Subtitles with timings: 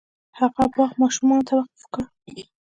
[0.39, 2.01] هغه باغ ماشومانو ته وقف کړ.